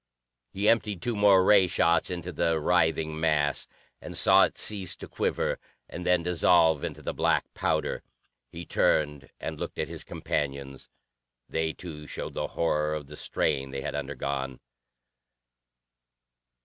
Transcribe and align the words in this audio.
He 0.49 0.67
emptied 0.67 0.99
two 0.99 1.15
more 1.15 1.43
ray 1.43 1.67
shots 1.67 2.09
into 2.09 2.31
the 2.31 2.59
writhing 2.59 3.19
mass, 3.19 3.67
and 4.01 4.17
saw 4.17 4.45
it 4.45 4.57
cease 4.57 4.95
to 4.95 5.07
quiver 5.07 5.59
and 5.87 6.07
then 6.07 6.23
dissolve 6.23 6.83
into 6.83 7.03
the 7.03 7.13
black 7.13 7.53
powder. 7.53 8.01
He 8.49 8.65
turned 8.65 9.29
and 9.39 9.59
looked 9.59 9.77
at 9.77 9.89
his 9.89 10.03
companions. 10.03 10.89
They, 11.47 11.71
too, 11.73 12.07
showed 12.07 12.33
the 12.33 12.47
horror 12.57 12.95
of 12.95 13.05
the 13.05 13.15
strain 13.15 13.69
they 13.69 13.81
had 13.81 13.93
undergone. 13.93 14.59